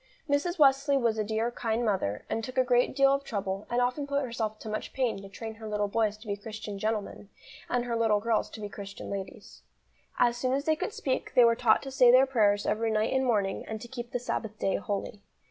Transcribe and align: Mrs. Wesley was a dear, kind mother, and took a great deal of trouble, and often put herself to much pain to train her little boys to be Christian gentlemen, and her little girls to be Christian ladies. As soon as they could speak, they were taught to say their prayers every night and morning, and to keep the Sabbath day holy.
Mrs. 0.27 0.57
Wesley 0.57 0.97
was 0.97 1.19
a 1.19 1.23
dear, 1.23 1.51
kind 1.51 1.85
mother, 1.85 2.25
and 2.27 2.43
took 2.43 2.57
a 2.57 2.63
great 2.63 2.95
deal 2.95 3.13
of 3.13 3.23
trouble, 3.23 3.67
and 3.69 3.79
often 3.79 4.07
put 4.07 4.23
herself 4.23 4.57
to 4.57 4.67
much 4.67 4.93
pain 4.93 5.21
to 5.21 5.29
train 5.29 5.53
her 5.53 5.67
little 5.69 5.87
boys 5.87 6.17
to 6.17 6.25
be 6.25 6.35
Christian 6.35 6.79
gentlemen, 6.79 7.29
and 7.69 7.85
her 7.85 7.95
little 7.95 8.19
girls 8.19 8.49
to 8.49 8.59
be 8.61 8.67
Christian 8.67 9.11
ladies. 9.11 9.61
As 10.17 10.37
soon 10.37 10.53
as 10.53 10.65
they 10.65 10.75
could 10.75 10.91
speak, 10.91 11.35
they 11.35 11.45
were 11.45 11.53
taught 11.53 11.83
to 11.83 11.91
say 11.91 12.09
their 12.09 12.25
prayers 12.25 12.65
every 12.65 12.89
night 12.89 13.13
and 13.13 13.23
morning, 13.23 13.63
and 13.67 13.79
to 13.79 13.87
keep 13.87 14.09
the 14.11 14.17
Sabbath 14.17 14.57
day 14.57 14.77
holy. 14.77 15.21